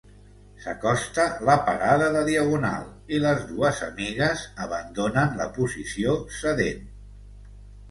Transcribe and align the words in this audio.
S'acosta 0.61 1.25
la 1.49 1.57
parada 1.67 2.07
de 2.15 2.23
Diagonal 2.29 2.87
i 3.17 3.21
les 3.27 3.45
dues 3.51 3.83
amigues 3.89 4.47
abandonen 4.67 5.39
la 5.43 5.49
posició 5.61 6.19
sedent. 6.41 6.85